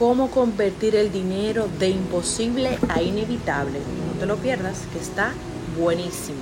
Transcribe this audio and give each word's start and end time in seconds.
cómo 0.00 0.30
convertir 0.30 0.96
el 0.96 1.12
dinero 1.12 1.68
de 1.78 1.90
imposible 1.90 2.78
a 2.88 3.02
inevitable. 3.02 3.78
No 3.78 4.18
te 4.18 4.24
lo 4.24 4.36
pierdas, 4.36 4.78
que 4.94 4.98
está 4.98 5.34
buenísimo. 5.78 6.38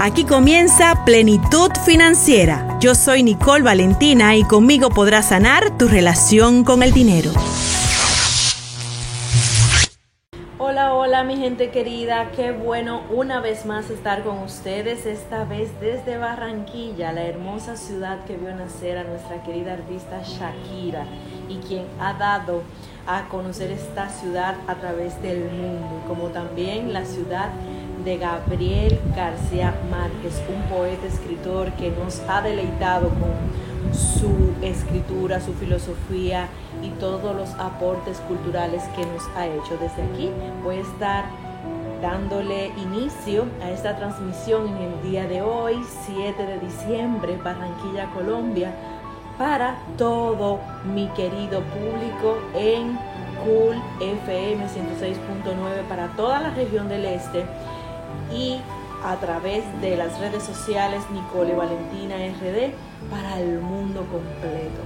Aquí 0.00 0.24
comienza 0.24 1.04
Plenitud 1.04 1.70
Financiera. 1.86 2.78
Yo 2.80 2.96
soy 2.96 3.22
Nicole 3.22 3.62
Valentina 3.62 4.34
y 4.34 4.42
conmigo 4.42 4.90
podrás 4.90 5.28
sanar 5.28 5.78
tu 5.78 5.86
relación 5.86 6.64
con 6.64 6.82
el 6.82 6.92
dinero. 6.92 7.30
Mi 11.26 11.36
gente 11.36 11.70
querida, 11.70 12.32
qué 12.34 12.50
bueno 12.50 13.02
una 13.08 13.40
vez 13.40 13.64
más 13.64 13.90
estar 13.90 14.24
con 14.24 14.38
ustedes, 14.38 15.06
esta 15.06 15.44
vez 15.44 15.70
desde 15.80 16.18
Barranquilla, 16.18 17.12
la 17.12 17.22
hermosa 17.22 17.76
ciudad 17.76 18.24
que 18.24 18.36
vio 18.36 18.52
nacer 18.56 18.98
a 18.98 19.04
nuestra 19.04 19.40
querida 19.44 19.74
artista 19.74 20.20
Shakira 20.24 21.06
y 21.48 21.58
quien 21.58 21.86
ha 22.00 22.14
dado 22.14 22.62
a 23.06 23.28
conocer 23.28 23.70
esta 23.70 24.08
ciudad 24.08 24.56
a 24.66 24.74
través 24.74 25.22
del 25.22 25.44
mundo, 25.44 26.02
como 26.08 26.28
también 26.30 26.92
la 26.92 27.04
ciudad 27.04 27.50
de 28.04 28.18
Gabriel 28.18 28.98
García 29.14 29.72
Márquez, 29.92 30.42
un 30.52 30.62
poeta 30.76 31.06
escritor 31.06 31.70
que 31.74 31.92
nos 31.92 32.18
ha 32.28 32.42
deleitado 32.42 33.10
con 33.10 33.61
su 33.92 34.54
escritura, 34.62 35.40
su 35.40 35.52
filosofía 35.54 36.48
y 36.82 36.90
todos 37.00 37.34
los 37.34 37.50
aportes 37.54 38.18
culturales 38.20 38.82
que 38.96 39.04
nos 39.06 39.26
ha 39.36 39.46
hecho. 39.46 39.76
Desde 39.80 40.02
aquí 40.02 40.30
voy 40.62 40.76
a 40.76 40.80
estar 40.80 41.24
dándole 42.00 42.72
inicio 42.78 43.46
a 43.62 43.70
esta 43.70 43.96
transmisión 43.96 44.66
en 44.68 44.76
el 44.76 45.02
día 45.02 45.26
de 45.26 45.42
hoy, 45.42 45.80
7 46.06 46.42
de 46.44 46.58
diciembre, 46.58 47.36
Barranquilla, 47.36 48.10
Colombia, 48.12 48.72
para 49.38 49.76
todo 49.96 50.58
mi 50.92 51.06
querido 51.08 51.62
público 51.62 52.38
en 52.54 52.98
Cool 53.44 53.76
FM 54.00 54.64
106.9 54.64 55.82
para 55.88 56.08
toda 56.08 56.40
la 56.40 56.50
región 56.50 56.88
del 56.88 57.04
este 57.04 57.44
y 58.32 58.58
a 59.04 59.16
través 59.16 59.64
de 59.80 59.96
las 59.96 60.18
redes 60.20 60.42
sociales 60.42 61.02
Nicole 61.10 61.54
Valentina 61.54 62.16
RD 62.16 62.72
para 63.10 63.40
el 63.40 63.60
mundo 63.60 64.06
completo. 64.10 64.80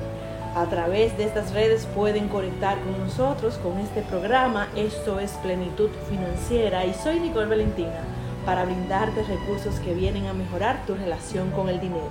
A 0.55 0.65
través 0.67 1.17
de 1.19 1.25
estas 1.25 1.53
redes 1.53 1.87
pueden 1.95 2.29
conectar 2.29 2.79
con 2.81 2.99
nosotros 2.99 3.59
con 3.59 3.79
este 3.79 4.01
programa. 4.03 4.69
Esto 4.75 5.21
es 5.21 5.33
Plenitud 5.33 5.91
Financiera 6.09 6.87
y 6.87 6.95
soy 6.95 7.21
Nicole 7.21 7.47
Valentina 7.47 8.01
para 8.47 8.65
brindarte 8.65 9.23
recursos 9.25 9.79
que 9.81 9.93
vienen 9.93 10.27
a 10.27 10.33
mejorar 10.33 10.87
tu 10.87 10.95
relación 10.95 11.51
con 11.51 11.69
el 11.69 11.79
dinero. 11.79 12.11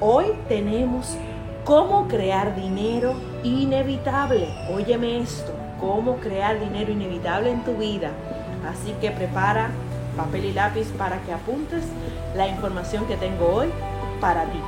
Hoy 0.00 0.26
tenemos 0.48 1.16
cómo 1.64 2.08
crear 2.08 2.56
dinero 2.56 3.14
inevitable. 3.44 4.48
Óyeme 4.74 5.20
esto, 5.20 5.52
cómo 5.78 6.16
crear 6.16 6.58
dinero 6.58 6.90
inevitable 6.90 7.52
en 7.52 7.62
tu 7.62 7.74
vida. 7.76 8.10
Así 8.68 8.92
que 9.00 9.12
prepara 9.12 9.70
papel 10.16 10.46
y 10.46 10.52
lápiz 10.52 10.88
para 10.98 11.20
que 11.22 11.32
apuntes 11.32 11.84
la 12.34 12.48
información 12.48 13.06
que 13.06 13.16
tengo 13.16 13.46
hoy 13.46 13.68
para 14.20 14.44
ti. 14.44 14.60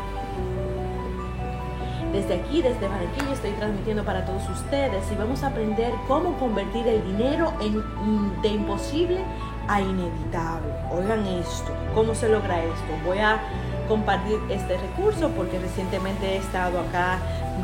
Desde 2.13 2.35
aquí, 2.35 2.63
desde 2.63 2.89
Barranquilla, 2.89 3.33
estoy 3.33 3.51
transmitiendo 3.53 4.03
para 4.03 4.25
todos 4.25 4.49
ustedes 4.49 5.05
y 5.13 5.15
vamos 5.15 5.43
a 5.43 5.49
aprender 5.49 5.93
cómo 6.07 6.39
convertir 6.39 6.87
el 6.87 7.05
dinero 7.05 7.53
en, 7.61 7.83
de 8.41 8.49
imposible 8.49 9.19
a 9.69 9.83
inevitable. 9.83 10.73
Oigan 10.91 11.27
esto, 11.27 11.71
¿cómo 11.95 12.15
se 12.15 12.31
logra 12.31 12.65
esto? 12.65 12.93
Voy 13.05 13.19
a 13.19 13.39
compartir 13.89 14.39
este 14.51 14.77
recurso 14.77 15.31
porque 15.31 15.59
recientemente 15.59 16.27
he 16.27 16.37
estado 16.37 16.79
acá 16.81 17.19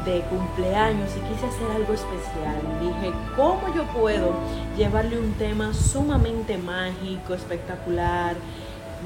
de 0.05 0.21
cumpleaños 0.23 1.11
y 1.17 1.21
quise 1.33 1.47
hacer 1.47 1.71
algo 1.71 1.93
especial. 1.93 2.61
Dije, 2.81 3.13
¿cómo 3.37 3.73
yo 3.75 3.85
puedo 3.85 4.33
llevarle 4.77 5.19
un 5.19 5.33
tema 5.35 5.73
sumamente 5.73 6.59
mágico, 6.59 7.35
espectacular, 7.35 8.35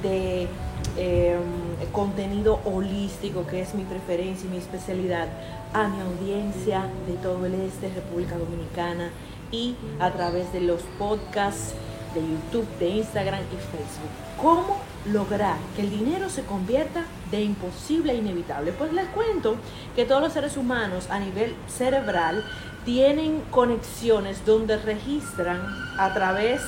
de 0.03 0.49
em, 0.97 1.91
contenido 1.93 2.61
holístico, 2.65 3.47
que 3.47 3.61
es 3.61 3.75
mi 3.75 3.85
preferencia 3.85 4.47
y 4.47 4.51
mi 4.51 4.59
especialidad, 4.59 5.29
a 5.75 5.89
mi 5.89 6.01
audiencia 6.01 6.89
de 7.07 7.15
todo 7.15 7.45
el 7.47 7.55
este, 7.55 7.89
República 7.89 8.39
Dominicana, 8.39 9.11
y 9.51 9.77
a 9.99 10.11
través 10.11 10.53
de 10.53 10.61
los 10.61 10.83
podcasts 10.99 11.75
de 12.15 12.21
YouTube, 12.21 12.67
de 12.79 12.89
Instagram 12.89 13.41
y 13.41 13.57
Facebook. 13.57 14.11
¿Cómo 14.41 14.79
lograr 15.13 15.57
que 15.75 15.83
el 15.83 15.91
dinero 15.91 16.29
se 16.29 16.43
convierta 16.43 17.05
de 17.31 17.43
imposible 17.43 18.13
a 18.13 18.15
inevitable? 18.15 18.73
Pues 18.73 18.93
les 18.93 19.07
cuento 19.09 19.57
que 19.95 20.05
todos 20.05 20.21
los 20.21 20.33
seres 20.33 20.57
humanos 20.57 21.09
a 21.11 21.19
nivel 21.19 21.55
cerebral 21.67 22.45
tienen 22.85 23.43
conexiones 23.51 24.45
donde 24.47 24.77
registran 24.79 25.61
a 25.99 26.15
través 26.15 26.63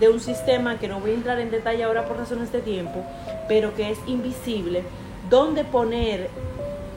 de 0.00 0.08
un 0.08 0.20
sistema 0.20 0.78
que 0.78 0.88
no 0.88 1.00
voy 1.00 1.12
a 1.12 1.14
entrar 1.14 1.38
en 1.38 1.50
detalle 1.50 1.84
ahora 1.84 2.06
por 2.06 2.16
razones 2.16 2.50
de 2.52 2.60
tiempo, 2.60 3.04
pero 3.48 3.74
que 3.74 3.90
es 3.90 3.98
invisible, 4.06 4.82
donde 5.30 5.64
poner 5.64 6.28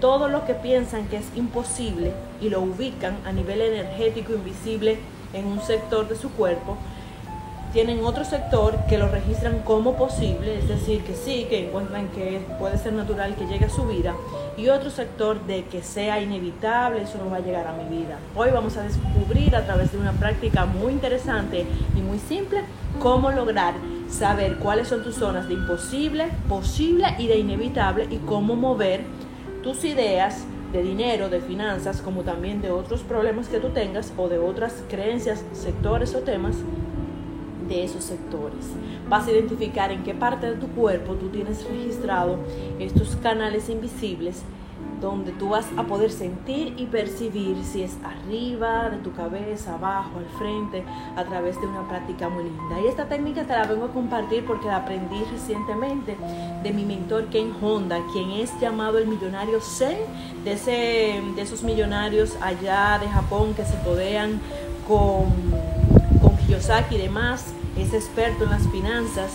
todo 0.01 0.27
lo 0.27 0.45
que 0.45 0.55
piensan 0.55 1.07
que 1.07 1.17
es 1.17 1.25
imposible 1.35 2.11
y 2.41 2.49
lo 2.49 2.61
ubican 2.61 3.17
a 3.25 3.31
nivel 3.31 3.61
energético 3.61 4.33
invisible 4.33 4.99
en 5.33 5.45
un 5.45 5.61
sector 5.61 6.07
de 6.07 6.15
su 6.15 6.31
cuerpo 6.31 6.77
tienen 7.75 8.05
otro 8.05 8.23
sector 8.23 8.77
que 8.87 8.97
lo 8.97 9.09
registran 9.09 9.59
como 9.65 9.97
posible, 9.97 10.57
es 10.59 10.69
decir, 10.69 11.03
que 11.03 11.13
sí, 11.13 11.45
que 11.49 11.67
encuentran 11.67 12.07
que 12.07 12.39
puede 12.57 12.77
ser 12.77 12.93
natural 12.93 13.35
que 13.35 13.47
llegue 13.47 13.65
a 13.65 13.69
su 13.69 13.85
vida, 13.85 14.15
y 14.55 14.69
otro 14.69 14.89
sector 14.89 15.45
de 15.45 15.65
que 15.65 15.83
sea 15.83 16.21
inevitable, 16.21 17.01
eso 17.01 17.17
no 17.17 17.29
va 17.29 17.35
a 17.35 17.39
llegar 17.41 17.67
a 17.67 17.73
mi 17.73 17.83
vida. 17.97 18.17
Hoy 18.33 18.51
vamos 18.51 18.77
a 18.77 18.83
descubrir 18.83 19.57
a 19.57 19.65
través 19.65 19.91
de 19.91 19.97
una 19.97 20.13
práctica 20.13 20.65
muy 20.65 20.93
interesante 20.93 21.65
y 21.97 21.99
muy 21.99 22.17
simple 22.17 22.61
cómo 23.01 23.29
lograr 23.31 23.73
saber 24.09 24.55
cuáles 24.59 24.87
son 24.87 25.03
tus 25.03 25.15
zonas 25.15 25.49
de 25.49 25.55
imposible, 25.55 26.29
posible 26.47 27.07
y 27.17 27.27
de 27.27 27.39
inevitable 27.39 28.07
y 28.09 28.19
cómo 28.19 28.55
mover 28.55 29.01
tus 29.63 29.83
ideas 29.83 30.45
de 30.71 30.81
dinero, 30.81 31.27
de 31.27 31.41
finanzas, 31.41 32.01
como 32.01 32.21
también 32.21 32.61
de 32.61 32.71
otros 32.71 33.01
problemas 33.01 33.49
que 33.49 33.59
tú 33.59 33.71
tengas 33.71 34.13
o 34.15 34.29
de 34.29 34.39
otras 34.39 34.81
creencias, 34.87 35.43
sectores 35.51 36.15
o 36.15 36.19
temas 36.19 36.55
de 37.67 37.83
esos 37.83 38.03
sectores. 38.03 38.65
Vas 39.09 39.27
a 39.27 39.31
identificar 39.31 39.91
en 39.91 40.03
qué 40.03 40.13
parte 40.13 40.47
de 40.47 40.55
tu 40.55 40.67
cuerpo 40.67 41.13
tú 41.13 41.29
tienes 41.29 41.63
registrado 41.67 42.37
estos 42.79 43.15
canales 43.17 43.69
invisibles 43.69 44.43
donde 45.01 45.31
tú 45.33 45.49
vas 45.49 45.65
a 45.77 45.83
poder 45.83 46.11
sentir 46.11 46.73
y 46.77 46.85
percibir 46.85 47.57
si 47.63 47.83
es 47.83 47.97
arriba 48.03 48.89
de 48.89 48.97
tu 48.97 49.13
cabeza, 49.13 49.75
abajo, 49.75 50.17
al 50.17 50.25
frente, 50.37 50.83
a 51.15 51.23
través 51.25 51.59
de 51.59 51.67
una 51.67 51.87
práctica 51.87 52.29
muy 52.29 52.45
linda. 52.45 52.79
Y 52.83 52.87
esta 52.87 53.07
técnica 53.07 53.43
te 53.43 53.53
la 53.53 53.65
vengo 53.65 53.85
a 53.85 53.89
compartir 53.89 54.45
porque 54.45 54.67
la 54.67 54.77
aprendí 54.77 55.23
recientemente 55.31 56.17
de 56.63 56.71
mi 56.71 56.85
mentor 56.85 57.25
Ken 57.25 57.53
Honda, 57.61 57.99
quien 58.13 58.31
es 58.31 58.57
llamado 58.59 58.97
el 58.97 59.07
millonario 59.07 59.59
Zen, 59.61 59.97
de, 60.43 60.53
ese, 60.53 61.21
de 61.35 61.41
esos 61.41 61.63
millonarios 61.63 62.37
allá 62.41 62.97
de 62.99 63.07
Japón 63.07 63.53
que 63.53 63.65
se 63.65 63.77
codean 63.83 64.39
con, 64.87 65.25
Kiyosaki 66.55 66.95
y 66.95 66.99
demás 66.99 67.47
es 67.77 67.93
experto 67.93 68.45
en 68.45 68.51
las 68.51 68.67
finanzas 68.69 69.31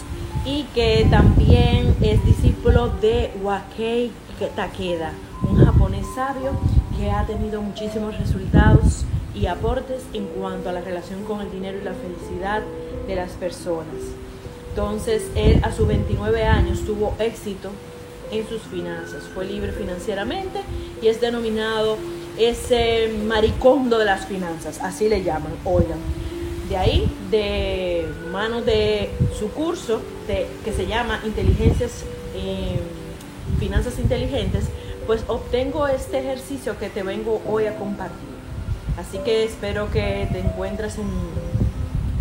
y 0.47 0.65
que 0.75 1.07
también 1.11 1.95
es 2.01 2.25
discípulo 2.25 2.89
de 2.89 3.31
Wakei 3.43 4.11
Takeda, 4.57 5.13
un 5.43 5.63
japonés 5.63 6.07
sabio 6.15 6.53
que 6.97 7.11
ha 7.11 7.27
tenido 7.27 7.61
muchísimos 7.61 8.19
resultados 8.19 9.05
y 9.35 9.47
aportes 9.47 10.03
en 10.15 10.25
cuanto 10.29 10.71
a 10.71 10.73
la 10.73 10.81
relación 10.81 11.25
con 11.25 11.43
el 11.43 11.51
dinero 11.51 11.79
y 11.79 11.85
la 11.85 11.93
felicidad 11.93 12.63
de 13.07 13.15
las 13.15 13.33
personas. 13.33 13.97
Entonces, 14.71 15.31
él 15.35 15.61
a 15.63 15.73
sus 15.73 15.87
29 15.87 16.43
años 16.45 16.87
tuvo 16.87 17.15
éxito 17.19 17.71
en 18.31 18.49
sus 18.49 18.63
finanzas, 18.63 19.25
fue 19.35 19.45
libre 19.45 19.73
financieramente 19.73 20.61
y 21.03 21.09
es 21.09 21.21
denominado 21.21 21.99
ese 22.39 23.13
maricondo 23.27 23.99
de 23.99 24.07
las 24.07 24.25
finanzas, 24.25 24.81
así 24.81 25.07
le 25.07 25.23
llaman, 25.23 25.53
oigan. 25.67 25.99
De 26.71 26.77
ahí, 26.77 27.13
de 27.33 28.07
mano 28.31 28.63
de 28.63 29.11
su 29.37 29.51
curso 29.51 30.01
que 30.29 30.73
se 30.73 30.87
llama 30.87 31.21
Inteligencias, 31.25 32.05
eh, 32.37 32.79
Finanzas 33.59 33.99
Inteligentes, 33.99 34.67
pues 35.05 35.25
obtengo 35.27 35.89
este 35.89 36.21
ejercicio 36.21 36.79
que 36.79 36.89
te 36.89 37.03
vengo 37.03 37.43
hoy 37.49 37.67
a 37.67 37.75
compartir. 37.75 38.29
Así 38.97 39.19
que 39.19 39.43
espero 39.43 39.91
que 39.91 40.29
te 40.31 40.39
encuentres 40.39 40.97
en 40.99 41.07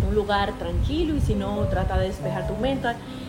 un 0.08 0.14
lugar 0.16 0.58
tranquilo 0.58 1.14
y 1.14 1.20
si 1.20 1.36
no, 1.36 1.60
trata 1.68 1.96
de 1.96 2.08
despejar 2.08 2.48
tu 2.48 2.56
mente 2.56 2.88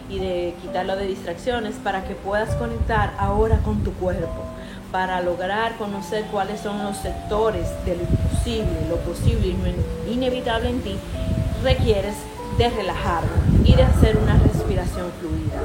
y 0.10 0.18
de 0.18 0.56
quitarlo 0.60 0.96
de 0.96 1.06
distracciones 1.06 1.76
para 1.76 2.04
que 2.04 2.16
puedas 2.16 2.56
conectar 2.56 3.14
ahora 3.20 3.60
con 3.60 3.84
tu 3.84 3.94
cuerpo 3.94 4.51
para 4.92 5.22
lograr 5.22 5.78
conocer 5.78 6.26
cuáles 6.26 6.60
son 6.60 6.84
los 6.84 6.98
sectores 6.98 7.68
de 7.86 7.96
lo 7.96 8.02
imposible, 8.04 8.88
lo 8.90 8.98
posible 8.98 9.48
y 9.48 9.54
lo 9.54 10.12
inevitable 10.12 10.70
en 10.70 10.82
ti, 10.82 10.96
requieres 11.64 12.16
de 12.58 12.70
relajar 12.70 13.24
y 13.64 13.74
de 13.76 13.84
hacer 13.84 14.18
una 14.18 14.38
respiración 14.38 15.10
fluida. 15.20 15.62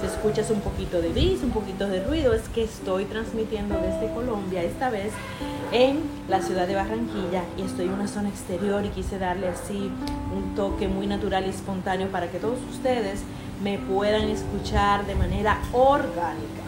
Se 0.00 0.06
escuchas 0.06 0.50
un 0.50 0.60
poquito 0.60 1.00
de 1.00 1.10
bis, 1.10 1.42
un 1.42 1.50
poquito 1.50 1.86
de 1.86 2.02
ruido, 2.02 2.32
es 2.32 2.48
que 2.48 2.64
estoy 2.64 3.04
transmitiendo 3.04 3.76
desde 3.76 4.12
Colombia, 4.14 4.62
esta 4.62 4.90
vez 4.90 5.12
en 5.70 6.00
la 6.28 6.42
ciudad 6.42 6.66
de 6.66 6.74
Barranquilla 6.74 7.44
y 7.56 7.62
estoy 7.62 7.86
en 7.86 7.92
una 7.92 8.08
zona 8.08 8.28
exterior 8.28 8.84
y 8.84 8.88
quise 8.88 9.18
darle 9.18 9.48
así 9.48 9.90
un 10.34 10.54
toque 10.54 10.88
muy 10.88 11.06
natural 11.06 11.46
y 11.46 11.50
espontáneo 11.50 12.08
para 12.08 12.30
que 12.30 12.38
todos 12.38 12.58
ustedes 12.70 13.20
me 13.62 13.78
puedan 13.78 14.28
escuchar 14.28 15.06
de 15.06 15.14
manera 15.14 15.58
orgánica. 15.72 16.61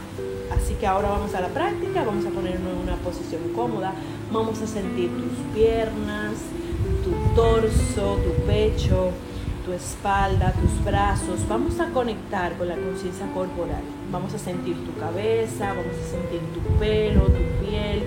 Así 0.57 0.75
que 0.75 0.87
ahora 0.87 1.11
vamos 1.11 1.35
a 1.35 1.41
la 1.41 1.49
práctica, 1.49 2.05
vamos 2.05 2.25
a 2.27 2.31
ponernos 2.31 2.73
en 2.73 2.79
una 2.79 2.97
posición 2.97 3.43
cómoda, 3.55 3.93
vamos 4.33 4.61
a 4.63 4.67
sentir 4.67 5.11
tus 5.11 5.55
piernas, 5.55 6.33
tu 7.05 7.35
torso, 7.35 8.19
tu 8.25 8.47
pecho, 8.47 9.11
tu 9.65 9.73
espalda, 9.73 10.53
tus 10.53 10.85
brazos. 10.85 11.41
Vamos 11.49 11.81
a 11.81 11.87
conectar 11.91 12.57
con 12.57 12.69
la 12.69 12.77
conciencia 12.77 13.27
corporal. 13.33 13.83
Vamos 14.11 14.35
a 14.35 14.39
sentir 14.39 14.77
tu 14.85 14.99
cabeza, 14.99 15.69
vamos 15.69 15.97
a 15.99 16.11
sentir 16.11 16.41
tu 16.53 16.61
pelo, 16.79 17.23
tu 17.23 17.67
piel 17.67 18.03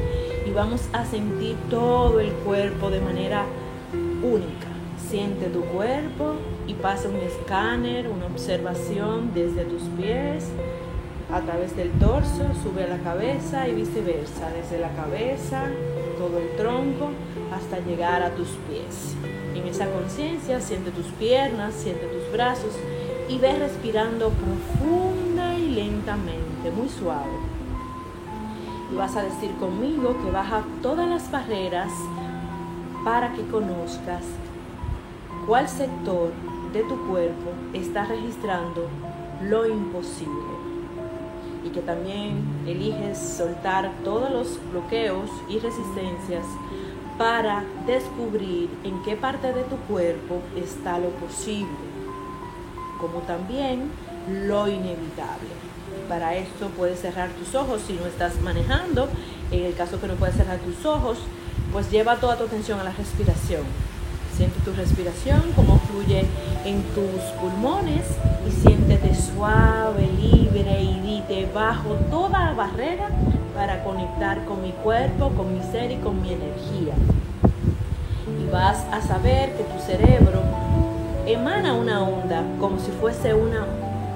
y 0.46 0.52
vamos 0.52 0.88
a 0.94 1.06
sentir 1.06 1.56
todo 1.70 2.20
el 2.20 2.32
cuerpo 2.32 2.90
de 2.90 3.02
manera 3.02 3.46
única. 4.24 4.68
Siente 5.10 5.48
tu 5.48 5.62
cuerpo 5.62 6.36
y 6.68 6.74
pasa 6.74 7.10
un 7.10 7.16
escáner, 7.16 8.08
una 8.08 8.26
observación 8.26 9.32
desde 9.34 9.64
tus 9.64 9.84
pies 9.98 10.46
a 11.32 11.42
través 11.42 11.76
del 11.76 11.92
torso, 12.00 12.44
sube 12.64 12.86
a 12.86 12.88
la 12.88 13.00
cabeza 13.00 13.68
y 13.68 13.76
viceversa, 13.76 14.50
desde 14.50 14.80
la 14.80 14.92
cabeza, 14.94 15.64
todo 16.18 16.38
el 16.40 16.56
tronco, 16.56 17.10
hasta 17.54 17.80
llegar 17.80 18.24
a 18.24 18.32
tus 18.32 18.48
pies. 18.70 19.16
En 19.54 19.68
esa 19.68 19.92
conciencia 19.92 20.62
siente 20.62 20.92
tus 20.92 21.08
piernas, 21.08 21.74
siente 21.74 22.06
tus 22.08 22.32
brazos 22.32 22.74
y 23.28 23.38
ve 23.40 23.58
respirando 23.58 24.30
profunda 24.30 25.58
y 25.58 25.70
lentamente, 25.70 26.72
muy 26.72 26.88
suave. 26.88 27.32
Y 28.92 28.96
vas 28.96 29.18
a 29.18 29.24
decir 29.24 29.52
conmigo 29.60 30.16
que 30.24 30.32
baja 30.32 30.64
todas 30.82 31.10
las 31.10 31.30
barreras 31.30 31.92
para 33.04 33.34
que 33.34 33.46
conozcas 33.48 34.24
cuál 35.46 35.68
sector 35.68 36.32
de 36.72 36.84
tu 36.84 36.98
cuerpo 37.08 37.52
está 37.74 38.06
registrando 38.06 38.88
lo 39.42 39.66
imposible 39.66 40.57
y 41.68 41.70
que 41.70 41.82
también 41.82 42.44
eliges 42.66 43.18
soltar 43.18 43.92
todos 44.04 44.32
los 44.32 44.60
bloqueos 44.72 45.30
y 45.50 45.60
resistencias 45.60 46.46
para 47.18 47.64
descubrir 47.86 48.70
en 48.84 49.02
qué 49.04 49.16
parte 49.16 49.52
de 49.52 49.64
tu 49.64 49.76
cuerpo 49.92 50.42
está 50.56 50.98
lo 50.98 51.10
posible, 51.10 51.68
como 53.00 53.20
también 53.20 53.92
lo 54.46 54.68
inevitable. 54.68 55.50
Para 56.08 56.36
esto 56.36 56.70
puedes 56.78 57.02
cerrar 57.02 57.30
tus 57.32 57.54
ojos 57.54 57.82
si 57.86 57.94
no 57.94 58.06
estás 58.06 58.40
manejando. 58.42 59.10
En 59.52 59.66
el 59.66 59.74
caso 59.74 60.00
que 60.00 60.08
no 60.08 60.14
puedes 60.14 60.36
cerrar 60.36 60.60
tus 60.60 60.86
ojos, 60.86 61.18
pues 61.74 61.92
lleva 61.92 62.16
toda 62.18 62.38
tu 62.38 62.46
atención 62.46 62.80
a 62.80 62.84
la 62.84 62.92
respiración. 62.92 63.64
Siente 64.36 64.60
tu 64.62 64.72
respiración, 64.74 65.42
cómo 65.56 65.80
fluye 65.80 66.24
en 66.64 66.84
tus 66.94 67.22
pulmones 67.42 68.06
suave, 69.38 70.10
libre 70.20 70.82
y 70.82 71.00
dite 71.00 71.48
bajo 71.54 71.90
toda 72.10 72.54
barrera 72.54 73.10
para 73.56 73.84
conectar 73.84 74.44
con 74.46 74.64
mi 74.64 74.72
cuerpo, 74.72 75.30
con 75.30 75.54
mi 75.54 75.62
ser 75.72 75.92
y 75.92 75.98
con 75.98 76.22
mi 76.22 76.34
energía. 76.34 76.96
Y 78.42 78.52
vas 78.52 78.84
a 78.92 79.00
saber 79.02 79.54
que 79.54 79.64
tu 79.64 79.80
cerebro 79.80 80.42
emana 81.28 81.74
una 81.74 82.02
onda 82.02 82.44
como 82.60 82.80
si 82.80 82.92
fuese 82.92 83.34
una 83.36 83.66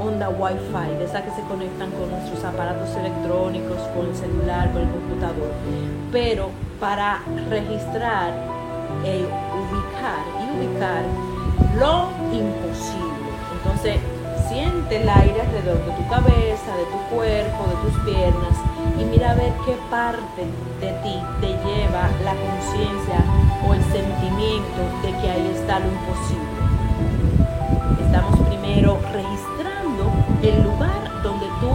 onda 0.03 0.29
Wi-Fi, 0.29 0.97
de 0.97 1.05
esas 1.05 1.21
que 1.21 1.31
se 1.31 1.41
conectan 1.43 1.91
con 1.91 2.09
nuestros 2.09 2.43
aparatos 2.43 2.95
electrónicos, 2.95 3.77
con 3.95 4.07
el 4.07 4.15
celular, 4.15 4.71
con 4.71 4.81
el 4.81 4.89
computador. 4.89 5.51
Pero 6.11 6.49
para 6.79 7.19
registrar 7.47 8.33
e 9.05 9.19
ubicar 9.19 10.23
y 10.39 10.57
ubicar 10.57 11.03
lo 11.79 12.09
imposible. 12.33 13.11
Entonces, 13.63 13.99
el 14.91 15.07
aire 15.07 15.41
alrededor 15.41 15.85
de 15.85 15.91
tu 15.93 16.09
cabeza, 16.09 16.75
de 16.75 16.85
tu 16.85 17.15
cuerpo, 17.15 17.65
de 17.67 17.89
tus 17.89 17.99
piernas 18.03 18.57
y 18.99 19.05
mira 19.05 19.31
a 19.31 19.35
ver 19.35 19.53
qué 19.65 19.77
parte 19.89 20.43
de 20.81 20.91
ti 21.01 21.15
te 21.39 21.47
lleva 21.47 22.09
la 22.25 22.35
conciencia 22.35 23.23
o 23.65 23.73
el 23.73 23.81
sentimiento 23.83 24.81
de 25.01 25.11
que 25.21 25.29
ahí 25.29 25.51
está 25.55 25.79
lo 25.79 25.87
imposible. 25.87 26.51
Estamos 28.05 28.47
primero 28.47 28.99
registrando 29.13 30.11
el 30.43 30.63
lugar 30.63 31.23
donde 31.23 31.45
tú 31.61 31.69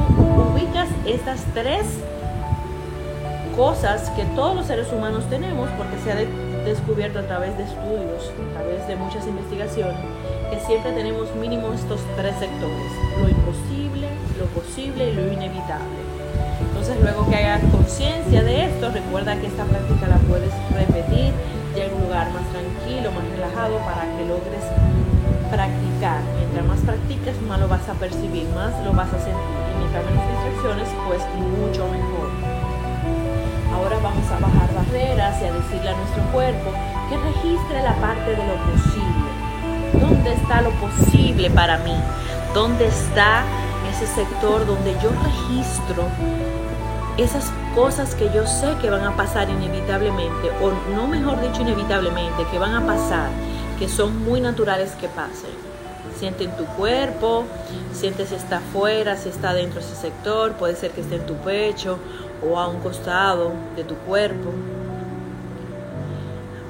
ubicas 0.52 0.88
estas 1.06 1.40
tres 1.54 1.86
cosas 3.56 4.10
que 4.10 4.24
todos 4.34 4.56
los 4.56 4.66
seres 4.66 4.92
humanos 4.92 5.24
tenemos 5.30 5.70
porque 5.78 5.96
se 6.04 6.12
ha 6.12 6.16
descubierto 6.66 7.20
a 7.20 7.22
través 7.22 7.56
de 7.56 7.64
estudios, 7.64 8.30
a 8.50 8.58
través 8.58 8.86
de 8.86 8.96
muchas 8.96 9.26
investigaciones, 9.26 9.96
que 10.50 10.60
siempre 10.60 10.92
tenemos 10.92 11.34
mínimo 11.34 11.72
estos 11.72 12.00
tres 12.16 12.34
sectores, 12.38 12.92
lo 13.20 13.28
imposible, 13.28 14.08
lo 14.38 14.46
posible 14.46 15.10
y 15.10 15.14
lo 15.14 15.32
inevitable. 15.32 15.98
Entonces 16.60 16.96
luego 17.02 17.28
que 17.28 17.36
hagas 17.36 17.62
conciencia 17.70 18.42
de 18.42 18.64
esto, 18.64 18.90
recuerda 18.90 19.36
que 19.40 19.46
esta 19.46 19.64
práctica 19.64 20.06
la 20.08 20.18
puedes 20.28 20.52
repetir 20.72 21.32
ya 21.76 21.84
en 21.84 21.94
un 21.94 22.02
lugar 22.02 22.30
más 22.30 22.44
tranquilo, 22.52 23.10
más 23.12 23.28
relajado, 23.28 23.78
para 23.78 24.04
que 24.16 24.24
logres 24.24 24.64
practicar. 25.50 26.20
Mientras 26.38 26.64
más 26.66 26.80
practiques, 26.80 27.40
más 27.42 27.60
lo 27.60 27.68
vas 27.68 27.88
a 27.88 27.94
percibir, 27.94 28.48
más 28.54 28.72
lo 28.84 28.92
vas 28.92 29.08
a 29.12 29.18
sentir. 29.18 29.56
Y 29.72 29.78
mientras 29.78 30.04
menos 30.04 30.24
distracciones, 30.30 30.88
pues 31.06 31.20
mucho 31.36 31.84
mejor. 31.88 32.28
Ahora 33.74 33.96
vamos 34.02 34.26
a 34.30 34.38
bajar 34.40 34.68
barreras 34.74 35.36
y 35.42 35.44
a 35.44 35.52
decirle 35.52 35.90
a 35.90 35.96
nuestro 35.96 36.22
cuerpo 36.32 36.70
que 37.10 37.16
registre 37.18 37.82
la 37.82 37.94
parte 37.96 38.30
de 38.30 38.46
lo 38.46 38.56
posible. 38.72 39.15
¿Dónde 40.26 40.42
está 40.42 40.60
lo 40.60 40.70
posible 40.72 41.50
para 41.50 41.78
mí? 41.78 41.94
¿Dónde 42.52 42.88
está 42.88 43.44
ese 43.88 44.08
sector 44.08 44.66
donde 44.66 44.92
yo 45.00 45.10
registro 45.22 46.02
esas 47.16 47.52
cosas 47.76 48.16
que 48.16 48.28
yo 48.34 48.44
sé 48.44 48.74
que 48.82 48.90
van 48.90 49.04
a 49.04 49.16
pasar 49.16 49.48
inevitablemente, 49.48 50.50
o 50.60 50.72
no 50.96 51.06
mejor 51.06 51.40
dicho 51.40 51.62
inevitablemente, 51.62 52.44
que 52.50 52.58
van 52.58 52.74
a 52.74 52.84
pasar, 52.84 53.28
que 53.78 53.88
son 53.88 54.24
muy 54.24 54.40
naturales 54.40 54.96
que 55.00 55.06
pasen. 55.06 55.54
Siente 56.18 56.42
en 56.42 56.56
tu 56.56 56.64
cuerpo, 56.64 57.44
siente 57.92 58.26
si 58.26 58.34
está 58.34 58.56
afuera, 58.56 59.16
si 59.16 59.28
está 59.28 59.54
dentro 59.54 59.78
de 59.78 59.86
ese 59.86 59.94
sector, 59.94 60.54
puede 60.54 60.74
ser 60.74 60.90
que 60.90 61.02
esté 61.02 61.16
en 61.16 61.26
tu 61.26 61.36
pecho 61.36 62.00
o 62.42 62.58
a 62.58 62.66
un 62.66 62.80
costado 62.80 63.52
de 63.76 63.84
tu 63.84 63.94
cuerpo. 63.94 64.50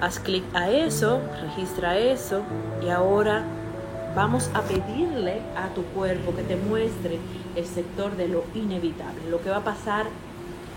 Haz 0.01 0.19
clic 0.19 0.45
a 0.55 0.71
eso, 0.71 1.21
registra 1.43 1.99
eso 1.99 2.43
y 2.85 2.91
ahora 2.91 3.45
vamos 4.15 4.51
a 4.55 4.63
pedirle 4.63 5.41
a 5.57 5.69
tu 5.75 5.85
cuerpo 5.85 6.35
que 6.35 6.43
te 6.43 6.57
muestre 6.57 7.19
el 7.55 7.67
sector 7.67 8.17
de 8.17 8.29
lo 8.29 8.45
inevitable, 8.55 9.31
lo 9.31 9.43
que 9.43 9.51
va 9.51 9.59
a 9.59 9.65
pasar 9.65 10.07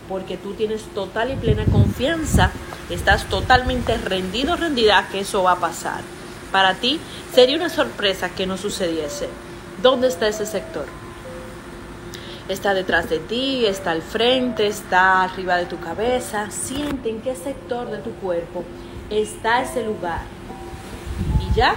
porque 0.09 0.37
tú 0.37 0.53
tienes 0.53 0.83
total 0.95 1.31
y 1.31 1.35
plena 1.35 1.65
confianza, 1.65 2.49
estás 2.89 3.25
totalmente 3.25 3.95
rendido, 3.97 4.55
rendida 4.55 5.07
que 5.11 5.19
eso 5.19 5.43
va 5.43 5.53
a 5.53 5.59
pasar. 5.59 6.01
Para 6.51 6.73
ti 6.73 6.99
sería 7.33 7.57
una 7.57 7.69
sorpresa 7.69 8.29
que 8.29 8.47
no 8.47 8.57
sucediese. 8.57 9.29
¿Dónde 9.83 10.07
está 10.07 10.27
ese 10.27 10.47
sector? 10.47 10.85
Está 12.49 12.73
detrás 12.73 13.07
de 13.07 13.19
ti, 13.19 13.67
está 13.67 13.91
al 13.91 14.01
frente, 14.01 14.65
está 14.65 15.23
arriba 15.23 15.57
de 15.57 15.67
tu 15.67 15.79
cabeza. 15.79 16.49
Siente 16.49 17.09
en 17.09 17.21
qué 17.21 17.35
sector 17.35 17.91
de 17.91 17.99
tu 17.99 18.09
cuerpo 18.13 18.63
está 19.09 19.61
ese 19.61 19.83
lugar. 19.83 20.21
Y 21.39 21.55
ya 21.55 21.75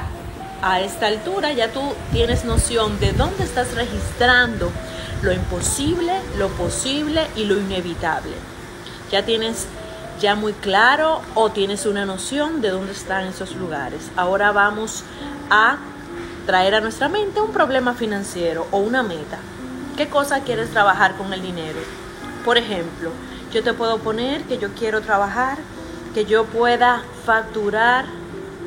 a 0.63 0.81
esta 0.81 1.07
altura 1.07 1.53
ya 1.53 1.73
tú 1.73 1.81
tienes 2.13 2.45
noción 2.45 3.01
de 3.01 3.13
dónde 3.13 3.45
estás 3.45 3.75
registrando 3.75 4.71
lo 5.23 5.33
imposible, 5.33 6.13
lo 6.39 6.49
posible 6.49 7.27
y 7.37 7.45
lo 7.45 7.59
inevitable. 7.59 8.33
Ya 9.11 9.25
tienes 9.25 9.67
ya 10.21 10.35
muy 10.35 10.53
claro 10.53 11.21
o 11.35 11.51
tienes 11.51 11.87
una 11.87 12.05
noción 12.05 12.61
de 12.61 12.71
dónde 12.71 12.93
están 12.93 13.27
esos 13.27 13.55
lugares. 13.57 14.11
Ahora 14.17 14.53
vamos 14.53 15.05
a 15.51 15.79
traer 16.47 16.75
a 16.75 16.81
nuestra 16.81 17.09
mente 17.09 17.41
un 17.41 17.53
problema 17.53 17.95
financiero 17.95 18.67
o 18.71 18.79
una 18.79 19.03
meta. 19.03 19.39
¿Qué 19.97 20.09
cosa 20.09 20.41
quieres 20.41 20.71
trabajar 20.71 21.17
con 21.17 21.33
el 21.33 21.43
dinero? 21.43 21.79
Por 22.45 22.59
ejemplo, 22.59 23.11
yo 23.53 23.63
te 23.63 23.75
puedo 23.75 23.99
poner 23.99 24.43
que 24.45 24.59
yo 24.59 24.73
quiero 24.75 25.03
trabajar, 25.03 25.59
que 26.15 26.25
yo 26.25 26.45
pueda 26.45 27.03
facturar 27.25 28.05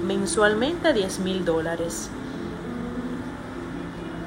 mensualmente 0.03 0.93
10 0.93 1.19
mil 1.19 1.45
dólares. 1.45 2.09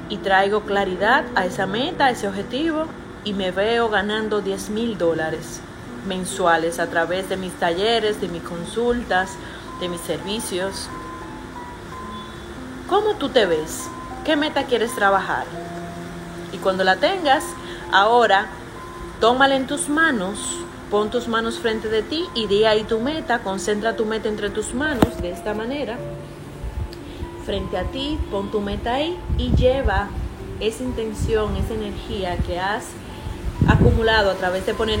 Y 0.09 0.17
traigo 0.17 0.61
claridad 0.61 1.25
a 1.35 1.45
esa 1.45 1.67
meta, 1.67 2.05
a 2.05 2.09
ese 2.11 2.27
objetivo, 2.27 2.85
y 3.23 3.33
me 3.33 3.51
veo 3.51 3.89
ganando 3.89 4.41
10 4.41 4.69
mil 4.69 4.97
dólares 4.97 5.61
mensuales 6.07 6.79
a 6.79 6.87
través 6.87 7.29
de 7.29 7.37
mis 7.37 7.53
talleres, 7.53 8.21
de 8.21 8.29
mis 8.29 8.41
consultas, 8.41 9.35
de 9.79 9.89
mis 9.89 10.01
servicios. 10.01 10.87
¿Cómo 12.87 13.15
tú 13.15 13.29
te 13.29 13.45
ves? 13.45 13.87
¿Qué 14.25 14.35
meta 14.35 14.63
quieres 14.65 14.95
trabajar? 14.95 15.45
Y 16.53 16.57
cuando 16.57 16.83
la 16.83 16.95
tengas, 16.95 17.43
ahora 17.91 18.47
tómala 19.19 19.55
en 19.55 19.67
tus 19.67 19.89
manos, 19.89 20.57
pon 20.89 21.09
tus 21.09 21.27
manos 21.27 21.59
frente 21.59 21.87
de 21.87 22.01
ti 22.01 22.25
y 22.33 22.47
di 22.47 22.65
ahí 22.65 22.83
tu 22.83 22.99
meta, 22.99 23.39
concentra 23.39 23.95
tu 23.95 24.05
meta 24.05 24.27
entre 24.27 24.49
tus 24.49 24.73
manos 24.73 25.21
de 25.21 25.31
esta 25.31 25.53
manera, 25.53 25.97
frente 27.45 27.77
a 27.77 27.83
ti, 27.83 28.17
pon 28.31 28.51
tu 28.51 28.59
meta 28.59 28.95
ahí 28.95 29.17
y 29.37 29.55
lleva 29.55 30.09
esa 30.59 30.83
intención, 30.83 31.55
esa 31.55 31.73
energía 31.73 32.37
que 32.37 32.59
has 32.59 32.85
acumulado 33.67 34.31
a 34.31 34.35
través 34.35 34.65
de 34.65 34.73
poner 34.73 34.99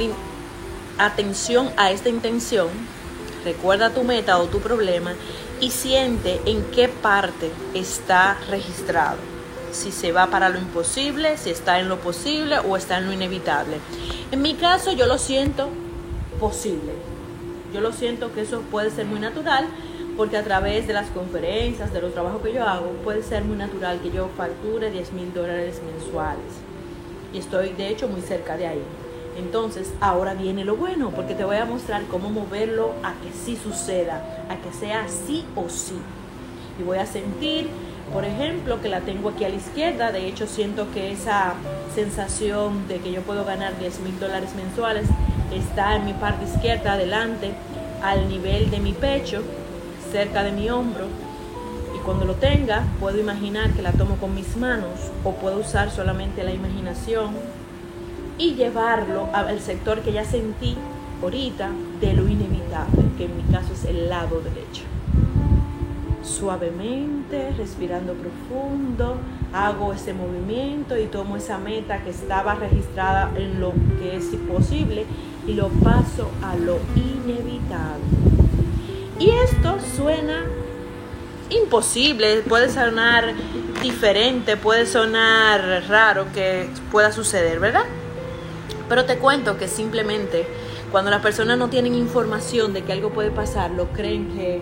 atención 0.97 1.69
a 1.77 1.91
esta 1.91 2.09
intención, 2.09 2.67
recuerda 3.43 3.89
tu 3.89 4.03
meta 4.03 4.37
o 4.37 4.45
tu 4.45 4.59
problema 4.59 5.13
y 5.59 5.71
siente 5.71 6.39
en 6.45 6.63
qué 6.71 6.87
parte 6.87 7.51
está 7.73 8.37
registrado. 8.49 9.28
Si 9.71 9.91
se 9.91 10.11
va 10.11 10.27
para 10.27 10.49
lo 10.49 10.59
imposible, 10.59 11.37
si 11.37 11.49
está 11.49 11.79
en 11.79 11.89
lo 11.89 11.99
posible 11.99 12.59
o 12.59 12.75
está 12.77 12.97
en 12.97 13.05
lo 13.05 13.13
inevitable. 13.13 13.77
En 14.31 14.41
mi 14.41 14.55
caso 14.55 14.91
yo 14.91 15.05
lo 15.05 15.17
siento 15.17 15.69
posible. 16.39 16.93
Yo 17.73 17.81
lo 17.81 17.91
siento 17.93 18.33
que 18.33 18.41
eso 18.41 18.61
puede 18.71 18.89
ser 18.89 19.05
muy 19.05 19.19
natural 19.19 19.67
porque 20.17 20.37
a 20.37 20.43
través 20.43 20.85
de 20.85 20.93
las 20.93 21.07
conferencias, 21.11 21.93
de 21.93 22.01
los 22.01 22.13
trabajos 22.13 22.41
que 22.41 22.51
yo 22.51 22.65
hago, 22.67 22.91
puede 23.03 23.23
ser 23.23 23.45
muy 23.45 23.55
natural 23.55 24.01
que 24.01 24.11
yo 24.11 24.29
facture 24.35 24.91
10 24.91 25.13
mil 25.13 25.33
dólares 25.33 25.81
mensuales. 25.85 26.43
Y 27.33 27.37
estoy 27.37 27.69
de 27.69 27.87
hecho 27.87 28.07
muy 28.09 28.21
cerca 28.21 28.57
de 28.57 28.67
ahí. 28.67 28.83
Entonces, 29.37 29.93
ahora 30.01 30.33
viene 30.33 30.65
lo 30.65 30.75
bueno, 30.75 31.11
porque 31.11 31.35
te 31.35 31.45
voy 31.45 31.55
a 31.55 31.63
mostrar 31.63 32.03
cómo 32.11 32.29
moverlo 32.29 32.91
a 33.03 33.13
que 33.13 33.31
sí 33.31 33.55
suceda, 33.55 34.45
a 34.49 34.57
que 34.57 34.73
sea 34.77 35.07
sí 35.07 35.45
o 35.55 35.69
sí. 35.69 35.95
Y 36.77 36.83
voy 36.83 36.97
a 36.97 37.05
sentir, 37.05 37.69
por 38.13 38.25
ejemplo, 38.25 38.81
que 38.81 38.89
la 38.89 39.01
tengo 39.01 39.29
aquí 39.29 39.45
a 39.45 39.49
la 39.49 39.55
izquierda. 39.55 40.11
De 40.11 40.27
hecho, 40.27 40.47
siento 40.47 40.91
que 40.91 41.11
esa 41.11 41.53
sensación 41.93 42.87
de 42.87 42.99
que 42.99 43.11
yo 43.11 43.21
puedo 43.21 43.45
ganar 43.45 43.77
10 43.77 43.99
mil 44.01 44.19
dólares 44.19 44.55
mensuales 44.55 45.07
está 45.53 45.95
en 45.95 46.05
mi 46.05 46.13
parte 46.13 46.45
izquierda, 46.45 46.93
adelante, 46.93 47.51
al 48.03 48.29
nivel 48.29 48.69
de 48.71 48.79
mi 48.79 48.93
pecho, 48.93 49.43
cerca 50.11 50.43
de 50.43 50.51
mi 50.51 50.69
hombro. 50.69 51.05
Y 51.95 51.99
cuando 51.99 52.25
lo 52.25 52.35
tenga, 52.35 52.83
puedo 52.99 53.19
imaginar 53.19 53.71
que 53.71 53.81
la 53.81 53.91
tomo 53.91 54.15
con 54.15 54.33
mis 54.33 54.55
manos 54.57 55.11
o 55.23 55.33
puedo 55.33 55.59
usar 55.59 55.91
solamente 55.91 56.43
la 56.43 56.53
imaginación 56.53 57.35
y 58.37 58.55
llevarlo 58.55 59.27
al 59.33 59.59
sector 59.59 59.99
que 59.99 60.13
ya 60.13 60.23
sentí 60.23 60.77
ahorita 61.21 61.69
de 61.99 62.13
lo 62.13 62.27
inevitable, 62.27 63.03
que 63.17 63.25
en 63.25 63.37
mi 63.37 63.43
caso 63.43 63.73
es 63.73 63.83
el 63.85 64.09
lado 64.09 64.39
derecho. 64.39 64.83
Suavemente, 66.23 67.51
respirando 67.57 68.13
profundo, 68.13 69.17
hago 69.53 69.93
ese 69.93 70.13
movimiento 70.13 70.97
y 70.97 71.05
tomo 71.05 71.37
esa 71.37 71.57
meta 71.57 72.03
que 72.03 72.09
estaba 72.09 72.55
registrada 72.55 73.31
en 73.35 73.59
lo 73.59 73.73
que 73.99 74.17
es 74.17 74.25
posible 74.51 75.05
y 75.47 75.53
lo 75.53 75.69
paso 75.69 76.29
a 76.43 76.55
lo 76.55 76.77
inevitable. 76.95 78.03
Y 79.19 79.31
esto 79.31 79.77
suena 79.95 80.45
imposible, 81.49 82.41
puede 82.47 82.69
sonar 82.69 83.33
diferente, 83.81 84.57
puede 84.57 84.85
sonar 84.85 85.83
raro 85.87 86.25
que 86.33 86.69
pueda 86.91 87.11
suceder, 87.11 87.59
¿verdad? 87.59 87.85
Pero 88.87 89.05
te 89.05 89.17
cuento 89.17 89.57
que 89.57 89.67
simplemente 89.67 90.47
cuando 90.91 91.11
las 91.11 91.21
personas 91.21 91.57
no 91.57 91.69
tienen 91.69 91.95
información 91.95 92.73
de 92.73 92.83
que 92.83 92.93
algo 92.93 93.09
puede 93.09 93.31
pasar, 93.31 93.71
lo 93.71 93.87
creen 93.87 94.27
que 94.35 94.61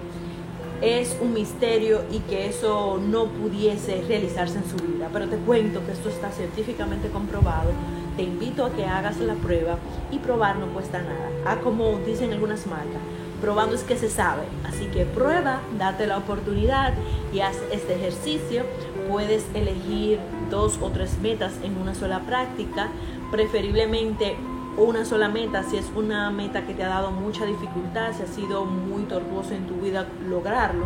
es 0.81 1.17
un 1.21 1.33
misterio 1.33 2.03
y 2.11 2.19
que 2.19 2.47
eso 2.47 2.99
no 3.01 3.25
pudiese 3.25 4.03
realizarse 4.07 4.57
en 4.57 4.69
su 4.69 4.77
vida. 4.77 5.09
Pero 5.11 5.27
te 5.27 5.37
cuento 5.37 5.85
que 5.85 5.91
esto 5.91 6.09
está 6.09 6.31
científicamente 6.31 7.09
comprobado. 7.09 7.71
Te 8.15 8.23
invito 8.23 8.65
a 8.65 8.71
que 8.71 8.85
hagas 8.85 9.17
la 9.19 9.35
prueba 9.35 9.77
y 10.11 10.19
probar 10.19 10.57
no 10.57 10.67
cuesta 10.67 11.01
nada. 11.01 11.29
Ah, 11.45 11.57
como 11.63 11.99
dicen 11.99 12.31
algunas 12.31 12.65
marcas, 12.67 13.01
probando 13.41 13.75
es 13.75 13.83
que 13.83 13.97
se 13.97 14.09
sabe. 14.09 14.43
Así 14.63 14.85
que 14.85 15.05
prueba, 15.05 15.61
date 15.77 16.07
la 16.07 16.17
oportunidad 16.17 16.93
y 17.33 17.39
haz 17.39 17.57
este 17.71 17.95
ejercicio. 17.95 18.63
Puedes 19.09 19.45
elegir 19.53 20.19
dos 20.49 20.79
o 20.81 20.89
tres 20.89 21.19
metas 21.21 21.53
en 21.63 21.77
una 21.77 21.95
sola 21.95 22.21
práctica 22.21 22.89
preferiblemente 23.31 24.35
una 24.77 25.05
sola 25.05 25.27
meta, 25.27 25.63
si 25.63 25.77
es 25.77 25.91
una 25.95 26.29
meta 26.29 26.65
que 26.65 26.73
te 26.73 26.83
ha 26.83 26.89
dado 26.89 27.11
mucha 27.11 27.45
dificultad, 27.45 28.13
si 28.15 28.23
ha 28.23 28.27
sido 28.27 28.65
muy 28.65 29.03
tortuoso 29.03 29.53
en 29.53 29.65
tu 29.67 29.75
vida 29.75 30.07
lograrlo. 30.29 30.85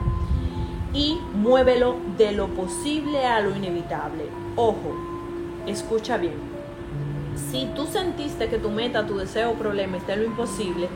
Y 0.94 1.18
muévelo 1.34 1.98
de 2.18 2.32
lo 2.32 2.48
posible 2.48 3.26
a 3.26 3.40
lo 3.42 3.56
inevitable. 3.56 4.26
Ojo, 4.56 4.96
escucha 5.68 6.18
bien. 6.18 6.36
Si 7.52 7.70
tú 7.76 7.86
sentiste 7.86 8.50
que 8.50 8.58
tu 8.58 8.70
meta, 8.70 9.08
tu 9.08 9.18
deseo 9.18 9.52
o 9.52 9.54
problema 9.54 9.98
está 9.98 10.14
en 10.14 10.22
lo 10.22 10.26
imposible, 10.28 10.88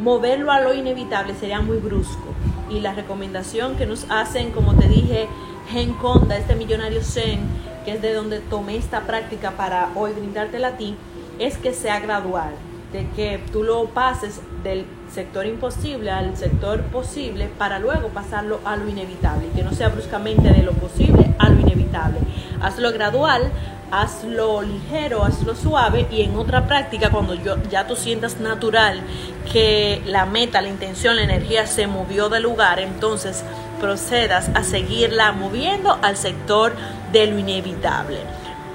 moverlo 0.00 0.50
a 0.50 0.60
lo 0.60 0.74
inevitable 0.74 1.34
sería 1.34 1.60
muy 1.60 1.78
brusco. 1.78 2.26
Y 2.70 2.80
la 2.80 2.94
recomendación 2.94 3.76
que 3.76 3.86
nos 3.86 4.06
hacen, 4.08 4.50
como 4.50 4.74
te 4.74 4.88
dije, 4.88 5.28
Gen 5.70 5.92
Conda, 5.94 6.36
este 6.36 6.54
millonario 6.54 7.02
Zen, 7.02 7.40
que 7.84 7.92
es 7.92 8.02
de 8.02 8.14
donde 8.14 8.40
tomé 8.40 8.76
esta 8.76 9.00
práctica 9.02 9.52
para 9.52 9.90
hoy 9.94 10.12
brindártela 10.12 10.68
a 10.68 10.76
ti, 10.76 10.96
es 11.38 11.56
que 11.58 11.72
sea 11.72 12.00
gradual, 12.00 12.54
de 12.92 13.06
que 13.16 13.40
tú 13.52 13.62
lo 13.62 13.86
pases 13.86 14.40
del 14.62 14.84
sector 15.12 15.46
imposible 15.46 16.10
al 16.10 16.36
sector 16.36 16.82
posible 16.82 17.48
para 17.58 17.78
luego 17.78 18.08
pasarlo 18.08 18.60
a 18.64 18.76
lo 18.76 18.88
inevitable, 18.88 19.48
que 19.54 19.62
no 19.62 19.72
sea 19.72 19.88
bruscamente 19.88 20.50
de 20.52 20.62
lo 20.62 20.72
posible 20.72 21.34
a 21.38 21.48
lo 21.48 21.60
inevitable. 21.60 22.18
Hazlo 22.60 22.92
gradual, 22.92 23.50
hazlo 23.90 24.62
ligero, 24.62 25.22
hazlo 25.22 25.54
suave 25.54 26.06
y 26.10 26.22
en 26.22 26.36
otra 26.36 26.66
práctica 26.66 27.10
cuando 27.10 27.34
yo, 27.34 27.56
ya 27.70 27.86
tú 27.86 27.94
sientas 27.96 28.40
natural 28.40 29.02
que 29.52 30.02
la 30.06 30.24
meta, 30.24 30.62
la 30.62 30.68
intención, 30.68 31.16
la 31.16 31.22
energía 31.22 31.66
se 31.66 31.86
movió 31.86 32.28
del 32.28 32.44
lugar, 32.44 32.80
entonces 32.80 33.44
procedas 33.80 34.50
a 34.54 34.62
seguirla 34.64 35.32
moviendo 35.32 35.98
al 36.02 36.16
sector 36.16 36.72
de 37.12 37.26
lo 37.26 37.38
inevitable. 37.38 38.18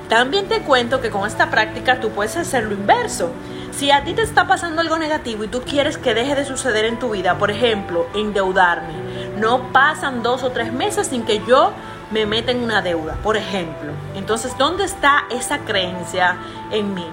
También 0.09 0.47
te 0.47 0.61
cuento 0.61 1.01
que 1.01 1.09
con 1.09 1.27
esta 1.27 1.49
práctica 1.49 1.99
tú 1.99 2.09
puedes 2.09 2.37
hacer 2.37 2.63
lo 2.63 2.73
inverso. 2.73 3.31
Si 3.71 3.91
a 3.91 4.03
ti 4.03 4.13
te 4.13 4.21
está 4.21 4.47
pasando 4.47 4.81
algo 4.81 4.97
negativo 4.97 5.43
y 5.43 5.47
tú 5.47 5.61
quieres 5.61 5.97
que 5.97 6.13
deje 6.13 6.35
de 6.35 6.45
suceder 6.45 6.85
en 6.85 6.97
tu 6.97 7.11
vida, 7.11 7.37
por 7.37 7.51
ejemplo, 7.51 8.07
endeudarme, 8.15 8.93
no 9.37 9.71
pasan 9.71 10.23
dos 10.23 10.43
o 10.43 10.51
tres 10.51 10.71
meses 10.71 11.07
sin 11.07 11.23
que 11.23 11.43
yo 11.45 11.71
me 12.09 12.25
meta 12.25 12.51
en 12.51 12.63
una 12.63 12.81
deuda, 12.81 13.17
por 13.21 13.37
ejemplo. 13.37 13.91
Entonces, 14.15 14.57
¿dónde 14.57 14.85
está 14.85 15.25
esa 15.29 15.59
creencia 15.59 16.37
en 16.71 16.93
mí? 16.93 17.05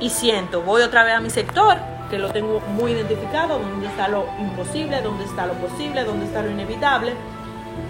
Y 0.00 0.10
siento, 0.10 0.60
voy 0.60 0.82
otra 0.82 1.02
vez 1.02 1.14
a 1.14 1.20
mi 1.20 1.30
sector, 1.30 1.78
que 2.10 2.18
lo 2.18 2.30
tengo 2.30 2.60
muy 2.60 2.92
identificado, 2.92 3.58
dónde 3.58 3.86
está 3.86 4.08
lo 4.08 4.26
imposible, 4.38 5.00
dónde 5.00 5.24
está 5.24 5.46
lo 5.46 5.54
posible, 5.54 6.04
dónde 6.04 6.26
está 6.26 6.42
lo 6.42 6.50
inevitable 6.50 7.14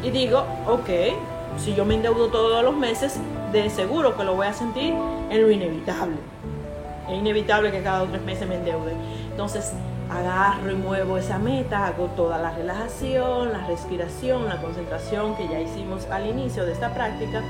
y 0.03 0.11
digo, 0.11 0.45
ok, 0.67 0.89
si 1.59 1.75
yo 1.75 1.85
me 1.85 1.95
endeudo 1.95 2.29
todos 2.29 2.63
los 2.63 2.77
meses, 2.77 3.19
de 3.63 3.71
seguro 3.71 4.17
que 4.17 4.25
lo 4.25 4.35
voy 4.35 4.47
a 4.47 4.53
sentir 4.53 4.95
en 5.31 5.43
lo 5.43 5.51
inevitable. 5.51 6.17
Es 7.09 7.19
inevitable 7.19 7.71
que 7.71 7.83
cada 7.83 8.05
tres 8.07 8.23
meses 8.23 8.49
me 8.49 8.57
endeude. 8.57 8.93
Entonces, 9.31 9.73
agarro 10.11 10.71
y 10.71 10.75
muevo 10.75 11.17
esa 11.17 11.39
meta, 11.39 11.87
hago 11.87 12.07
toda 12.17 12.39
la 12.39 12.51
relajación, 12.51 13.53
la 13.53 13.67
respiración, 13.67 14.49
la 14.49 14.61
concentración 14.61 15.37
que 15.37 15.49
ya 15.49 15.61
hicimos 15.61 16.07
al 16.07 16.27
inicio 16.27 16.65
de 16.65 16.73
esta 16.73 16.93
práctica 16.93 17.43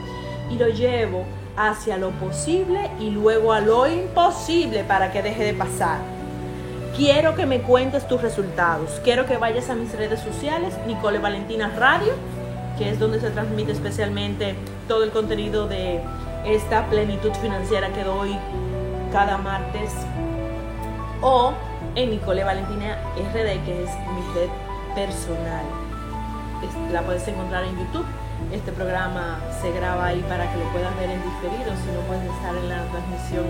y 0.50 0.56
lo 0.56 0.68
llevo 0.68 1.24
hacia 1.56 1.96
lo 1.96 2.10
posible 2.10 2.90
y 3.00 3.10
luego 3.10 3.52
a 3.52 3.60
lo 3.60 3.86
imposible 3.86 4.84
para 4.84 5.10
que 5.10 5.22
deje 5.22 5.44
de 5.44 5.54
pasar. 5.54 5.98
Quiero 6.96 7.34
que 7.34 7.46
me 7.46 7.62
cuentes 7.62 8.06
tus 8.06 8.20
resultados. 8.20 9.00
Quiero 9.02 9.26
que 9.26 9.36
vayas 9.36 9.70
a 9.70 9.74
mis 9.74 9.92
redes 9.96 10.20
sociales, 10.20 10.74
Nicole 10.86 11.18
Valentina 11.18 11.72
Radio, 11.76 12.12
que 12.78 12.90
es 12.90 12.98
donde 12.98 13.20
se 13.20 13.30
transmite 13.30 13.72
especialmente 13.72 14.54
todo 14.88 15.04
el 15.04 15.10
contenido 15.10 15.66
de 15.66 16.00
esta 16.44 16.86
plenitud 16.86 17.32
financiera 17.40 17.88
que 17.92 18.04
doy 18.04 18.36
cada 19.12 19.38
martes. 19.38 19.92
O 21.20 21.52
en 21.94 22.10
Nicole 22.10 22.44
Valentina 22.44 22.98
RD, 23.16 23.64
que 23.64 23.84
es 23.84 23.90
mi 23.90 24.34
red 24.34 24.50
personal. 24.94 25.64
La 26.92 27.02
puedes 27.02 27.26
encontrar 27.28 27.64
en 27.64 27.78
YouTube. 27.78 28.06
Este 28.52 28.72
programa 28.72 29.40
se 29.62 29.70
graba 29.72 30.06
ahí 30.06 30.24
para 30.28 30.50
que 30.50 30.58
lo 30.58 30.64
puedas 30.72 30.94
ver 30.98 31.10
en 31.10 31.22
diferido, 31.22 31.72
si 31.76 31.90
no 31.92 32.00
puedes 32.06 32.24
estar 32.24 32.54
en 32.54 32.68
la 32.68 32.84
transmisión 32.90 33.44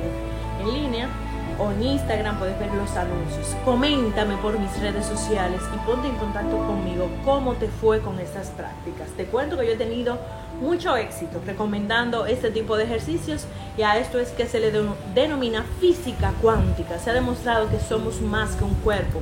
en 0.61 0.73
línea 0.73 1.09
o 1.58 1.70
en 1.73 1.82
Instagram 1.82 2.38
puedes 2.38 2.58
ver 2.58 2.73
los 2.75 2.90
anuncios. 2.96 3.56
Coméntame 3.64 4.37
por 4.38 4.58
mis 4.58 4.78
redes 4.80 5.06
sociales 5.06 5.61
y 5.75 5.87
ponte 5.87 6.08
en 6.08 6.16
contacto 6.16 6.56
conmigo 6.56 7.08
cómo 7.25 7.54
te 7.54 7.68
fue 7.68 8.00
con 8.00 8.18
estas 8.18 8.49
prácticas. 8.49 9.08
Te 9.16 9.26
cuento 9.26 9.56
que 9.56 9.66
yo 9.66 9.73
he 9.73 9.76
tenido 9.76 10.18
mucho 10.61 10.96
éxito 10.96 11.40
recomendando 11.44 12.26
este 12.26 12.50
tipo 12.50 12.76
de 12.76 12.84
ejercicios 12.84 13.46
y 13.76 13.82
a 13.82 13.99
esto 13.99 14.18
es 14.18 14.30
que 14.30 14.46
se 14.46 14.61
le 14.61 14.73
denomina 15.14 15.64
física 15.80 16.32
cuántica. 16.40 16.99
Se 16.99 17.11
ha 17.11 17.14
demostrado 17.14 17.68
que 17.70 17.80
somos 17.80 18.20
más 18.20 18.56
que 18.56 18.64
un 18.64 18.75
cuerpo, 18.75 19.20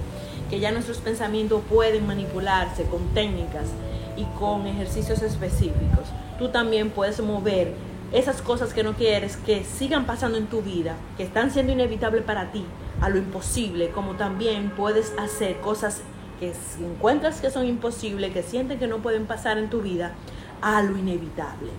que 0.51 0.61
ya 0.61 0.73
nuestros 0.73 0.99
pensamientos 0.99 1.63
pueden 1.69 2.07
manipularse 2.07 2.85
con 2.85 3.09
técnicas 3.15 3.69
y 4.17 4.25
con 4.39 4.67
ejercicios 4.67 5.23
específicos. 5.23 6.07
Tú 6.39 6.49
también 6.49 6.91
puedes 6.91 7.21
mover 7.21 7.75
esas 8.13 8.43
cosas 8.43 8.75
que 8.75 8.83
no 8.83 8.93
quieres 8.93 9.37
que 9.37 9.65
sigan 9.65 10.05
pasando 10.05 10.39
en 10.39 10.47
tu 10.47 10.63
vida, 10.63 10.97
que 11.17 11.23
están 11.23 11.51
siendo 11.51 11.73
inevitables 11.73 12.23
para 12.23 12.53
ti, 12.53 12.65
a 13.01 13.09
lo 13.09 13.19
imposible, 13.19 13.91
como 13.91 14.15
también 14.15 14.71
puedes 14.71 15.13
hacer 15.19 15.61
cosas 15.61 16.03
que 16.39 16.53
si 16.55 16.85
encuentras 16.85 17.41
que 17.41 17.51
son 17.51 17.67
imposibles, 17.67 18.33
que 18.33 18.43
sienten 18.43 18.79
que 18.79 18.87
no 18.87 18.99
pueden 18.99 19.27
pasar 19.27 19.59
en 19.59 19.71
tu 19.71 19.81
vida, 19.81 20.13
a 20.61 20.83
lo 20.83 20.97
inevitable. 20.97 21.71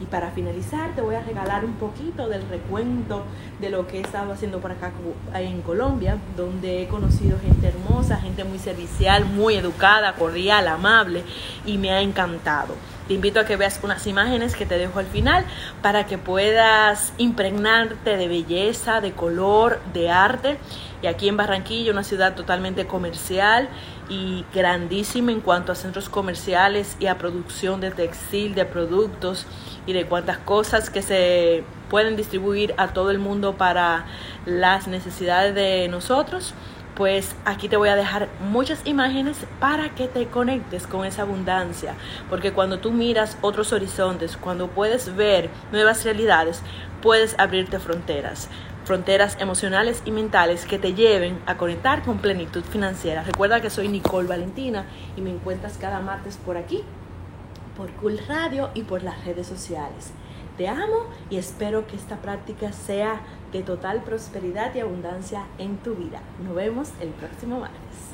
Y 0.00 0.06
para 0.06 0.30
finalizar 0.32 0.94
te 0.94 1.00
voy 1.00 1.14
a 1.14 1.22
regalar 1.22 1.64
un 1.64 1.74
poquito 1.74 2.28
del 2.28 2.48
recuento 2.48 3.24
de 3.60 3.70
lo 3.70 3.86
que 3.86 3.98
he 3.98 4.00
estado 4.00 4.32
haciendo 4.32 4.58
por 4.58 4.72
acá 4.72 4.90
en 5.34 5.62
Colombia, 5.62 6.18
donde 6.36 6.82
he 6.82 6.88
conocido 6.88 7.38
gente 7.38 7.68
hermosa, 7.68 8.01
muy 8.44 8.58
servicial, 8.58 9.24
muy 9.24 9.54
educada, 9.56 10.14
cordial, 10.14 10.66
amable 10.68 11.22
y 11.66 11.78
me 11.78 11.90
ha 11.92 12.00
encantado. 12.00 12.74
Te 13.08 13.14
invito 13.14 13.40
a 13.40 13.44
que 13.44 13.56
veas 13.56 13.80
unas 13.82 14.06
imágenes 14.06 14.54
que 14.54 14.64
te 14.64 14.78
dejo 14.78 14.98
al 14.98 15.06
final 15.06 15.44
para 15.82 16.06
que 16.06 16.18
puedas 16.18 17.12
impregnarte 17.18 18.16
de 18.16 18.28
belleza, 18.28 19.00
de 19.00 19.12
color, 19.12 19.80
de 19.92 20.10
arte. 20.10 20.58
Y 21.02 21.08
aquí 21.08 21.28
en 21.28 21.36
Barranquilla, 21.36 21.90
una 21.90 22.04
ciudad 22.04 22.34
totalmente 22.34 22.86
comercial 22.86 23.68
y 24.08 24.44
grandísima 24.54 25.32
en 25.32 25.40
cuanto 25.40 25.72
a 25.72 25.74
centros 25.74 26.08
comerciales 26.08 26.96
y 27.00 27.06
a 27.06 27.18
producción 27.18 27.80
de 27.80 27.90
textil, 27.90 28.54
de 28.54 28.64
productos 28.64 29.46
y 29.84 29.94
de 29.94 30.06
cuantas 30.06 30.38
cosas 30.38 30.88
que 30.88 31.02
se 31.02 31.64
pueden 31.90 32.16
distribuir 32.16 32.72
a 32.78 32.88
todo 32.88 33.10
el 33.10 33.18
mundo 33.18 33.56
para 33.56 34.06
las 34.46 34.86
necesidades 34.86 35.54
de 35.54 35.88
nosotros 35.88 36.54
pues 36.94 37.34
aquí 37.44 37.68
te 37.68 37.76
voy 37.76 37.88
a 37.88 37.96
dejar 37.96 38.28
muchas 38.40 38.86
imágenes 38.86 39.38
para 39.60 39.94
que 39.94 40.08
te 40.08 40.26
conectes 40.26 40.86
con 40.86 41.06
esa 41.06 41.22
abundancia, 41.22 41.94
porque 42.28 42.52
cuando 42.52 42.78
tú 42.78 42.92
miras 42.92 43.38
otros 43.40 43.72
horizontes, 43.72 44.36
cuando 44.36 44.68
puedes 44.68 45.14
ver 45.16 45.48
nuevas 45.70 46.04
realidades, 46.04 46.62
puedes 47.00 47.38
abrirte 47.38 47.78
fronteras, 47.78 48.48
fronteras 48.84 49.36
emocionales 49.40 50.02
y 50.04 50.10
mentales 50.10 50.66
que 50.66 50.78
te 50.78 50.94
lleven 50.94 51.40
a 51.46 51.56
conectar 51.56 52.02
con 52.02 52.18
plenitud 52.18 52.62
financiera. 52.64 53.22
Recuerda 53.22 53.60
que 53.60 53.70
soy 53.70 53.88
Nicole 53.88 54.28
Valentina 54.28 54.84
y 55.16 55.20
me 55.20 55.30
encuentras 55.30 55.78
cada 55.78 56.00
martes 56.00 56.36
por 56.36 56.56
aquí, 56.56 56.82
por 57.76 57.90
Cool 57.92 58.20
Radio 58.28 58.70
y 58.74 58.82
por 58.82 59.02
las 59.02 59.24
redes 59.24 59.46
sociales. 59.46 60.12
Te 60.56 60.68
amo 60.68 61.06
y 61.30 61.36
espero 61.38 61.86
que 61.86 61.96
esta 61.96 62.16
práctica 62.16 62.72
sea 62.72 63.20
de 63.52 63.62
total 63.62 64.02
prosperidad 64.02 64.74
y 64.74 64.80
abundancia 64.80 65.46
en 65.58 65.78
tu 65.78 65.94
vida. 65.94 66.20
Nos 66.44 66.54
vemos 66.54 66.90
el 67.00 67.08
próximo 67.10 67.60
martes. 67.60 68.11